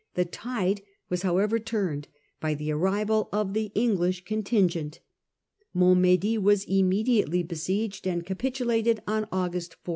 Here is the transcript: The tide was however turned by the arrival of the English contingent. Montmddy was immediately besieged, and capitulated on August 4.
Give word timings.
The 0.15 0.25
tide 0.25 0.81
was 1.09 1.21
however 1.21 1.59
turned 1.59 2.07
by 2.39 2.55
the 2.55 2.71
arrival 2.71 3.29
of 3.31 3.53
the 3.53 3.71
English 3.75 4.23
contingent. 4.25 4.99
Montmddy 5.75 6.39
was 6.39 6.63
immediately 6.65 7.43
besieged, 7.43 8.07
and 8.07 8.25
capitulated 8.25 9.03
on 9.07 9.27
August 9.31 9.75
4. 9.83 9.89